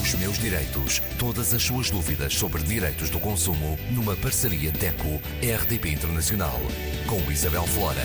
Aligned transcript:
Os 0.00 0.14
meus 0.14 0.38
direitos. 0.38 1.00
Todas 1.18 1.52
as 1.52 1.62
suas 1.62 1.90
dúvidas 1.90 2.34
sobre 2.34 2.62
direitos 2.62 3.10
do 3.10 3.18
consumo 3.18 3.76
numa 3.90 4.14
parceria 4.16 4.70
DECO-RDP 4.70 5.90
Internacional. 5.90 6.58
Com 7.06 7.18
Isabel 7.30 7.64
Flora. 7.64 8.02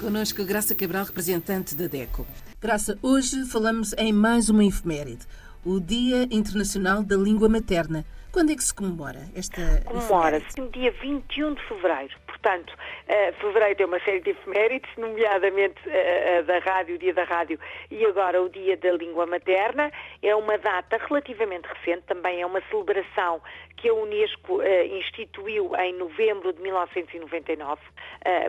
Conosco 0.00 0.44
Graça 0.44 0.74
Cabral, 0.74 1.04
representante 1.04 1.74
da 1.74 1.86
DECO. 1.86 2.26
Graça, 2.60 2.98
hoje 3.00 3.44
falamos 3.44 3.92
em 3.96 4.12
mais 4.12 4.48
uma 4.48 4.64
efeméride. 4.64 5.24
O 5.64 5.78
Dia 5.78 6.24
Internacional 6.30 7.02
da 7.02 7.16
Língua 7.16 7.48
Materna. 7.48 8.04
Quando 8.32 8.50
é 8.50 8.56
que 8.56 8.64
se 8.64 8.74
comemora 8.74 9.28
esta 9.34 9.82
Comemora-se 9.84 10.58
no 10.58 10.70
dia 10.70 10.92
21 11.02 11.54
de 11.54 11.68
fevereiro. 11.68 12.14
Portanto, 12.42 12.72
uh, 12.72 13.32
fevereiro 13.34 13.76
tem 13.76 13.86
uma 13.86 14.00
série 14.00 14.20
de 14.20 14.30
efemérides, 14.30 14.90
nomeadamente 14.96 15.78
uh, 15.86 16.42
da 16.44 16.58
rádio, 16.58 16.94
o 16.94 16.98
dia 16.98 17.12
da 17.12 17.24
rádio 17.24 17.58
e 17.90 18.04
agora 18.06 18.40
o 18.40 18.48
dia 18.48 18.76
da 18.78 18.92
língua 18.92 19.26
materna. 19.26 19.92
É 20.22 20.34
uma 20.34 20.56
data 20.56 20.96
relativamente 20.96 21.66
recente, 21.66 22.02
também 22.06 22.40
é 22.40 22.46
uma 22.46 22.62
celebração 22.70 23.42
que 23.76 23.88
a 23.88 23.94
Unesco 23.94 24.60
instituiu 24.98 25.74
em 25.76 25.94
novembro 25.94 26.52
de 26.52 26.60
1999. 26.60 27.80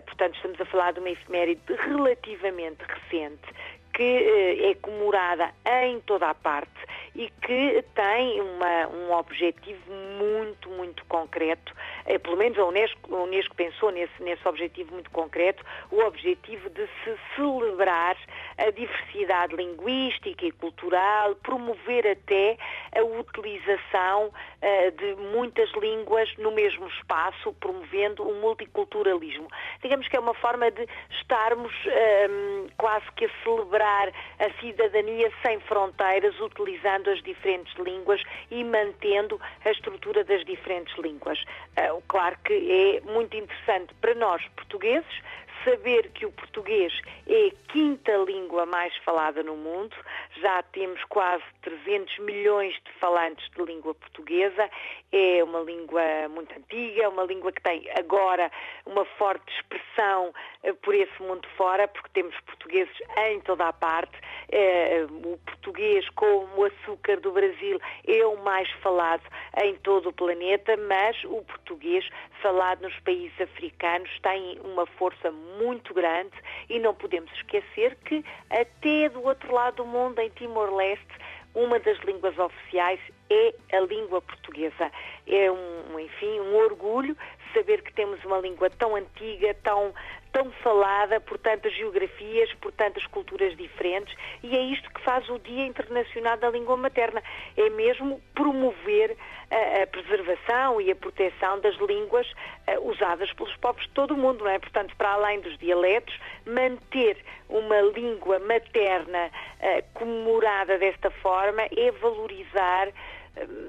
portanto, 0.05 0.35
estamos 0.35 0.59
a 0.59 0.65
falar 0.65 0.91
de 0.91 0.99
uma 0.99 1.09
efeméride 1.09 1.61
relativamente 1.67 2.83
recente 2.83 3.47
que 3.93 4.03
é 4.03 4.75
comemorada 4.81 5.51
em 5.83 5.99
toda 6.01 6.29
a 6.29 6.33
parte 6.33 6.71
e 7.13 7.29
que 7.41 7.83
tem 7.93 8.41
uma, 8.41 8.87
um 8.87 9.13
objetivo 9.13 9.91
muito, 10.17 10.69
muito 10.69 11.03
concreto, 11.05 11.75
é, 12.05 12.17
pelo 12.17 12.37
menos 12.37 12.57
a 12.57 12.65
Unesco, 12.65 13.13
a 13.13 13.23
Unesco 13.23 13.55
pensou 13.55 13.91
nesse, 13.91 14.23
nesse 14.23 14.47
objetivo 14.47 14.93
muito 14.93 15.11
concreto, 15.11 15.63
o 15.91 15.99
objetivo 16.01 16.69
de 16.69 16.87
se 17.03 17.17
celebrar 17.35 18.17
a 18.57 18.69
diversidade 18.71 19.55
linguística 19.55 20.45
e 20.45 20.51
cultural, 20.51 21.35
promover 21.35 22.07
até 22.07 22.57
a 22.95 23.03
utilização 23.03 24.27
uh, 24.27 24.91
de 24.91 25.15
muitas 25.33 25.69
línguas 25.73 26.29
no 26.37 26.51
mesmo 26.51 26.87
espaço, 26.87 27.53
promovendo 27.59 28.23
o 28.23 28.35
multiculturalismo. 28.41 29.47
Digamos 29.81 30.07
que 30.07 30.15
é 30.15 30.19
uma 30.19 30.33
forma 30.35 30.71
de 30.71 30.87
estarmos 31.19 31.73
uh, 31.85 32.71
quase 32.77 33.05
que 33.15 33.25
a 33.25 33.29
celebrar 33.43 34.09
a 34.39 34.61
cidadania 34.61 35.31
sem 35.43 35.59
fronteiras, 35.61 36.39
utilizando 36.39 37.00
as 37.09 37.21
diferentes 37.23 37.73
línguas 37.77 38.21
e 38.49 38.63
mantendo 38.63 39.39
a 39.65 39.71
estrutura 39.71 40.23
das 40.23 40.43
diferentes 40.45 40.95
línguas. 40.97 41.43
Uh, 41.77 42.01
claro 42.07 42.37
que 42.43 42.53
é 42.53 43.01
muito 43.11 43.35
interessante 43.35 43.93
para 44.01 44.13
nós, 44.15 44.45
portugueses, 44.55 45.21
saber 45.63 46.09
que 46.09 46.25
o 46.25 46.31
português 46.31 46.93
é 47.27 47.47
a 47.47 47.71
quinta 47.71 48.11
língua 48.17 48.65
mais 48.65 48.95
falada 48.97 49.43
no 49.43 49.55
mundo, 49.55 49.95
já 50.39 50.63
temos 50.63 51.03
quase 51.05 51.43
300 51.61 52.19
milhões 52.19 52.73
de 52.85 52.91
falantes 52.99 53.49
de 53.55 53.63
língua 53.63 53.93
portuguesa, 53.93 54.69
é 55.11 55.43
uma 55.43 55.59
língua 55.59 56.01
muito 56.29 56.53
antiga, 56.57 57.09
uma 57.09 57.23
língua 57.23 57.51
que 57.51 57.61
tem 57.61 57.89
agora 57.97 58.51
uma 58.85 59.05
forte 59.17 59.51
expressão 59.55 60.33
eh, 60.63 60.73
por 60.73 60.95
esse 60.95 61.21
mundo 61.21 61.47
fora, 61.57 61.87
porque 61.87 62.09
temos 62.13 62.39
portugueses 62.41 62.95
em 63.27 63.41
toda 63.41 63.67
a 63.67 63.73
parte. 63.73 64.17
Eh, 64.49 65.05
o 65.09 65.37
português, 65.45 66.07
como 66.09 66.47
o 66.61 66.65
açúcar 66.65 67.19
do 67.19 67.31
Brasil, 67.31 67.79
é 68.07 68.25
o 68.25 68.37
mais 68.43 68.69
falado 68.81 69.23
em 69.63 69.75
todo 69.75 70.09
o 70.09 70.13
planeta, 70.13 70.77
mas 70.77 71.21
o 71.25 71.43
português 71.43 72.07
falado 72.41 72.81
nos 72.81 72.97
países 73.01 73.39
africanos 73.39 74.09
tem 74.21 74.59
uma 74.63 74.85
força 74.85 75.31
muito 75.31 75.93
grande 75.93 76.35
e 76.69 76.79
não 76.79 76.93
podemos 76.93 77.31
esquecer 77.33 77.95
que 78.05 78.23
até 78.49 79.09
do 79.09 79.23
outro 79.23 79.53
lado 79.53 79.77
do 79.77 79.85
mundo, 79.85 80.19
em 80.23 80.29
Timor-Leste, 80.29 81.13
uma 81.53 81.79
das 81.79 81.97
línguas 81.99 82.37
oficiais 82.37 82.99
é 83.29 83.53
a 83.73 83.79
língua 83.81 84.21
portuguesa. 84.21 84.91
É 85.27 85.51
um, 85.51 85.99
enfim, 85.99 86.39
um 86.39 86.55
orgulho 86.55 87.15
saber 87.53 87.81
que 87.81 87.93
temos 87.93 88.23
uma 88.25 88.39
língua 88.39 88.69
tão 88.69 88.95
antiga, 88.95 89.53
tão, 89.63 89.93
tão 90.31 90.51
falada 90.63 91.19
por 91.19 91.37
tantas 91.37 91.73
geografias, 91.75 92.53
por 92.55 92.71
tantas 92.71 93.05
culturas 93.07 93.55
diferentes, 93.55 94.15
e 94.43 94.55
é 94.55 94.61
isto 94.61 94.89
que 94.91 95.01
faz 95.01 95.27
o 95.29 95.39
Dia 95.39 95.65
Internacional 95.65 96.37
da 96.37 96.49
Língua 96.49 96.77
Materna, 96.77 97.21
é 97.57 97.69
mesmo 97.69 98.21
promover 98.33 99.15
a, 99.49 99.83
a 99.83 99.87
preservação 99.87 100.79
e 100.79 100.91
a 100.91 100.95
proteção 100.95 101.59
das 101.59 101.75
línguas 101.77 102.27
uh, 102.31 102.89
usadas 102.89 103.31
pelos 103.33 103.55
povos 103.57 103.83
de 103.83 103.89
todo 103.89 104.13
o 104.13 104.17
mundo, 104.17 104.43
não 104.43 104.51
é? 104.51 104.59
Portanto, 104.59 104.95
para 104.95 105.11
além 105.11 105.41
dos 105.41 105.57
dialetos, 105.57 106.17
manter 106.45 107.17
uma 107.49 107.81
língua 107.81 108.39
materna 108.39 109.27
uh, 109.27 109.83
comemorada 109.93 110.77
desta 110.77 111.11
forma 111.11 111.63
é 111.63 111.91
valorizar 111.91 112.87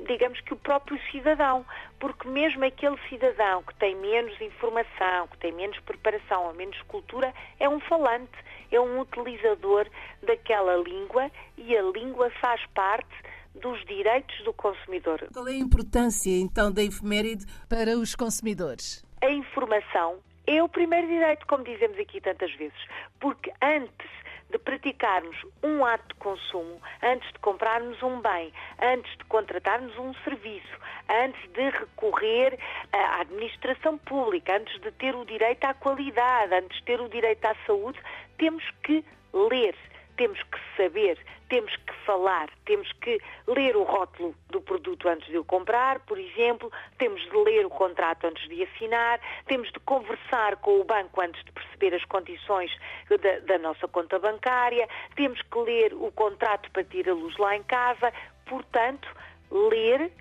digamos 0.06 0.40
que 0.40 0.52
o 0.52 0.56
próprio 0.56 0.98
cidadão, 1.10 1.64
porque 1.98 2.28
mesmo 2.28 2.64
aquele 2.64 2.96
cidadão 3.08 3.62
que 3.62 3.74
tem 3.76 3.94
menos 3.96 4.38
informação, 4.40 5.28
que 5.28 5.38
tem 5.38 5.52
menos 5.52 5.78
preparação 5.80 6.46
ou 6.46 6.54
menos 6.54 6.80
cultura, 6.82 7.32
é 7.60 7.68
um 7.68 7.80
falante, 7.80 8.32
é 8.70 8.80
um 8.80 9.00
utilizador 9.00 9.86
daquela 10.22 10.76
língua 10.76 11.30
e 11.56 11.76
a 11.76 11.82
língua 11.82 12.30
faz 12.40 12.64
parte 12.74 13.14
dos 13.54 13.84
direitos 13.84 14.42
do 14.44 14.52
consumidor. 14.52 15.28
Qual 15.32 15.46
é 15.46 15.52
a 15.52 15.56
importância 15.56 16.30
então 16.30 16.72
da 16.72 16.82
efeméride 16.82 17.44
para 17.68 17.96
os 17.96 18.14
consumidores? 18.14 19.04
A 19.22 19.30
informação 19.30 20.18
é 20.46 20.62
o 20.62 20.68
primeiro 20.68 21.06
direito, 21.06 21.46
como 21.46 21.62
dizemos 21.62 21.98
aqui 21.98 22.20
tantas 22.20 22.52
vezes, 22.54 22.78
porque 23.20 23.52
antes 23.62 24.10
de 24.52 24.58
praticarmos 24.58 25.36
um 25.62 25.84
ato 25.84 26.06
de 26.08 26.14
consumo, 26.14 26.80
antes 27.02 27.26
de 27.32 27.38
comprarmos 27.40 28.00
um 28.02 28.20
bem, 28.20 28.52
antes 28.80 29.10
de 29.16 29.24
contratarmos 29.24 29.98
um 29.98 30.14
serviço, 30.22 30.78
antes 31.08 31.50
de 31.52 31.70
recorrer 31.70 32.58
à 32.92 33.22
administração 33.22 33.98
pública, 33.98 34.56
antes 34.56 34.78
de 34.80 34.92
ter 34.92 35.14
o 35.14 35.24
direito 35.24 35.64
à 35.64 35.74
qualidade, 35.74 36.54
antes 36.54 36.76
de 36.78 36.84
ter 36.84 37.00
o 37.00 37.08
direito 37.08 37.44
à 37.46 37.54
saúde, 37.66 37.98
temos 38.36 38.62
que 38.84 39.04
ler 39.32 39.74
temos 40.16 40.40
que 40.42 40.58
saber, 40.76 41.18
temos 41.48 41.74
que 41.76 41.92
falar, 42.04 42.48
temos 42.64 42.90
que 43.00 43.20
ler 43.46 43.76
o 43.76 43.82
rótulo 43.82 44.34
do 44.50 44.60
produto 44.60 45.08
antes 45.08 45.28
de 45.28 45.38
o 45.38 45.44
comprar, 45.44 46.00
por 46.00 46.18
exemplo, 46.18 46.70
temos 46.98 47.20
de 47.22 47.36
ler 47.36 47.66
o 47.66 47.70
contrato 47.70 48.26
antes 48.26 48.48
de 48.48 48.62
assinar, 48.62 49.20
temos 49.46 49.70
de 49.72 49.80
conversar 49.80 50.56
com 50.56 50.80
o 50.80 50.84
banco 50.84 51.20
antes 51.20 51.44
de 51.44 51.52
perceber 51.52 51.94
as 51.94 52.04
condições 52.04 52.70
da, 53.08 53.38
da 53.40 53.58
nossa 53.58 53.86
conta 53.88 54.18
bancária, 54.18 54.88
temos 55.14 55.40
que 55.42 55.58
ler 55.58 55.94
o 55.94 56.10
contrato 56.12 56.70
para 56.70 56.82
luz 57.12 57.36
lá 57.36 57.56
em 57.56 57.62
casa, 57.62 58.12
portanto, 58.46 59.08
ler 59.50 60.12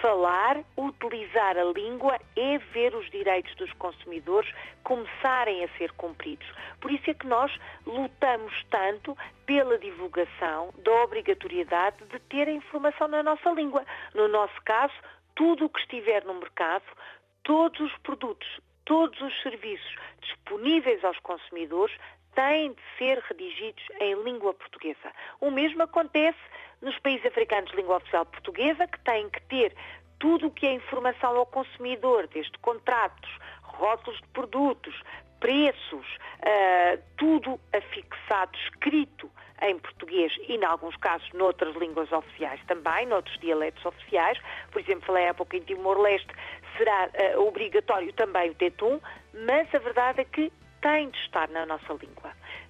falar, 0.00 0.62
utilizar 0.76 1.56
a 1.56 1.64
língua 1.64 2.18
é 2.36 2.58
ver 2.58 2.94
os 2.94 3.10
direitos 3.10 3.54
dos 3.56 3.72
consumidores 3.74 4.52
começarem 4.82 5.64
a 5.64 5.68
ser 5.76 5.92
cumpridos. 5.92 6.46
Por 6.80 6.90
isso 6.90 7.10
é 7.10 7.14
que 7.14 7.26
nós 7.26 7.52
lutamos 7.86 8.52
tanto 8.70 9.16
pela 9.46 9.78
divulgação 9.78 10.72
da 10.78 10.92
obrigatoriedade 11.02 12.04
de 12.06 12.18
ter 12.20 12.48
a 12.48 12.52
informação 12.52 13.08
na 13.08 13.22
nossa 13.22 13.50
língua. 13.50 13.84
No 14.14 14.28
nosso 14.28 14.60
caso, 14.64 14.94
tudo 15.34 15.66
o 15.66 15.68
que 15.68 15.80
estiver 15.80 16.24
no 16.24 16.34
mercado, 16.34 16.84
todos 17.42 17.80
os 17.80 17.96
produtos, 17.98 18.60
todos 18.84 19.20
os 19.20 19.42
serviços 19.42 19.96
disponíveis 20.20 21.04
aos 21.04 21.18
consumidores 21.20 21.96
têm 22.34 22.72
de 22.72 22.82
ser 22.96 23.18
redigidos 23.28 23.84
em 24.00 24.14
língua 24.22 24.54
portuguesa. 24.54 25.12
O 25.40 25.50
mesmo 25.50 25.82
acontece 25.82 26.38
nos 26.80 26.98
países 26.98 27.26
africanos 27.26 27.70
de 27.70 27.76
língua 27.76 27.96
oficial 27.96 28.24
portuguesa, 28.26 28.86
que 28.86 28.98
têm 29.00 29.28
que 29.30 29.40
ter 29.42 29.74
tudo 30.18 30.48
o 30.48 30.50
que 30.50 30.66
é 30.66 30.72
informação 30.72 31.36
ao 31.36 31.46
consumidor, 31.46 32.26
desde 32.28 32.56
contratos, 32.58 33.30
rótulos 33.62 34.20
de 34.20 34.28
produtos, 34.28 34.94
preços, 35.40 36.06
uh, 36.40 37.02
tudo 37.16 37.60
afixado, 37.72 38.56
escrito 38.66 39.30
em 39.62 39.78
português 39.78 40.32
e, 40.48 40.54
em 40.54 40.64
alguns 40.64 40.96
casos, 40.96 41.28
noutras 41.32 41.74
línguas 41.76 42.10
oficiais 42.12 42.60
também, 42.66 43.06
noutros 43.06 43.38
dialetos 43.38 43.84
oficiais. 43.84 44.38
Por 44.70 44.80
exemplo, 44.80 45.06
falei 45.06 45.28
há 45.28 45.34
pouco 45.34 45.54
em 45.56 45.60
Timor-Leste, 45.60 46.28
será 46.76 47.08
uh, 47.36 47.46
obrigatório 47.46 48.12
também 48.12 48.50
o 48.50 48.54
tetum, 48.54 49.00
mas 49.46 49.72
a 49.74 49.78
verdade 49.78 50.20
é 50.20 50.24
que 50.24 50.52
tem 50.80 51.10
de 51.10 51.18
estar 51.18 51.48
na 51.48 51.66
nossa 51.66 51.92
língua. 51.94 52.27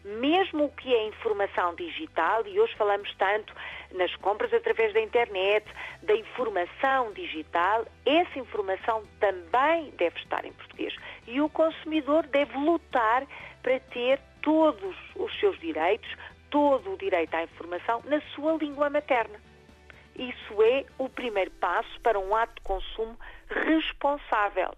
Mesmo 0.08 0.64
o 0.64 0.70
que 0.70 0.94
é 0.94 1.06
informação 1.06 1.74
digital, 1.74 2.46
e 2.46 2.58
hoje 2.58 2.74
falamos 2.76 3.14
tanto 3.16 3.52
nas 3.92 4.14
compras 4.16 4.52
através 4.54 4.94
da 4.94 5.00
internet, 5.00 5.66
da 6.02 6.14
informação 6.14 7.12
digital, 7.12 7.84
essa 8.06 8.38
informação 8.38 9.02
também 9.20 9.90
deve 9.98 10.18
estar 10.18 10.46
em 10.46 10.52
português. 10.52 10.94
E 11.26 11.42
o 11.42 11.48
consumidor 11.50 12.26
deve 12.26 12.56
lutar 12.56 13.26
para 13.62 13.78
ter 13.80 14.18
todos 14.40 14.96
os 15.14 15.38
seus 15.38 15.58
direitos, 15.60 16.08
todo 16.48 16.94
o 16.94 16.96
direito 16.96 17.34
à 17.34 17.42
informação 17.42 18.02
na 18.06 18.20
sua 18.34 18.54
língua 18.54 18.88
materna. 18.88 19.38
Isso 20.16 20.62
é 20.62 20.86
o 20.96 21.10
primeiro 21.10 21.50
passo 21.50 22.00
para 22.00 22.18
um 22.18 22.34
ato 22.34 22.54
de 22.54 22.62
consumo 22.62 23.14
responsável. 23.46 24.72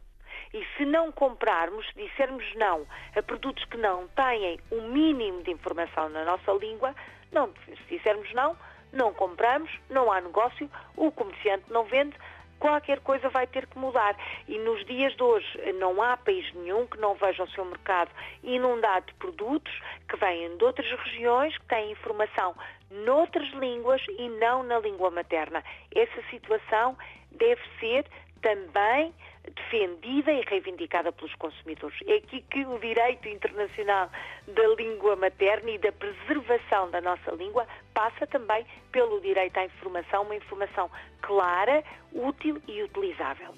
E 0.53 0.67
se 0.77 0.85
não 0.85 1.13
comprarmos, 1.13 1.87
dissermos 1.95 2.45
não 2.57 2.87
a 3.17 3.23
produtos 3.23 3.65
que 3.67 3.77
não 3.77 4.09
têm 4.09 4.59
o 4.71 4.77
um 4.77 4.89
mínimo 4.89 5.43
de 5.43 5.51
informação 5.53 6.09
na 6.09 6.25
nossa 6.25 6.53
língua, 6.53 6.95
não, 7.31 7.53
se 7.67 7.97
dissermos 7.97 8.33
não, 8.35 8.57
não 8.93 9.13
compramos, 9.13 9.71
não 9.89 10.11
há 10.11 10.21
negócio, 10.21 10.69
o 10.97 11.13
comerciante 11.13 11.65
não 11.71 11.85
vende, 11.85 12.17
qualquer 12.59 13.01
coisa 13.01 13.29
vai 13.29 13.47
ter 13.47 13.67
que 13.67 13.79
mudar. 13.79 14.17
E 14.49 14.59
nos 14.59 14.85
dias 14.85 15.17
de 15.17 15.23
hoje 15.23 15.73
não 15.79 16.03
há 16.03 16.17
país 16.17 16.53
nenhum 16.55 16.87
que 16.87 16.99
não 16.99 17.15
veja 17.15 17.45
o 17.45 17.51
seu 17.51 17.65
mercado 17.65 18.11
inundado 18.43 19.07
de 19.07 19.15
produtos 19.15 19.73
que 20.09 20.17
vêm 20.17 20.57
de 20.57 20.65
outras 20.65 20.91
regiões, 20.91 21.57
que 21.59 21.67
têm 21.67 21.93
informação 21.93 22.55
noutras 22.91 23.49
línguas 23.51 24.03
e 24.19 24.29
não 24.29 24.63
na 24.63 24.79
língua 24.79 25.11
materna. 25.11 25.63
Essa 25.95 26.23
situação 26.29 26.97
deve 27.31 27.61
ser 27.79 28.05
também 28.43 29.13
defendida 29.55 30.33
e 30.33 30.43
reivindicada 30.43 31.13
pelos 31.13 31.35
consumidores. 31.35 31.99
É 32.07 32.17
aqui 32.17 32.43
que 32.51 32.65
o 32.65 32.79
direito 32.79 33.29
internacional 33.29 34.11
da 34.47 34.69
língua 34.77 35.17
materna 35.17 35.71
e 35.71 35.79
da 35.79 35.93
preservação 35.93 36.91
da 36.91 37.01
nossa 37.01 37.31
língua 37.33 37.67
passa 37.95 38.27
também 38.27 38.65
pelo 38.93 39.21
direito 39.21 39.57
à 39.59 39.65
informação, 39.65 40.23
uma 40.23 40.37
informação 40.37 40.91
clara, 41.23 41.83
útil 42.13 42.61
e 42.69 42.83
utilizável. 42.83 43.55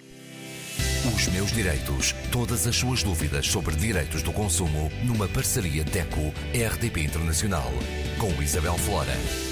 Os 1.04 1.26
meus 1.28 1.50
direitos. 1.50 2.12
Todas 2.30 2.66
as 2.66 2.76
suas 2.76 3.02
dúvidas 3.02 3.46
sobre 3.48 3.74
direitos 3.74 4.22
do 4.22 4.32
consumo 4.32 4.88
numa 5.04 5.26
parceria 5.28 5.82
DECO-RDP 5.82 7.00
Internacional 7.00 7.70
com 8.20 8.40
Isabel 8.40 8.78
Flora. 8.78 9.51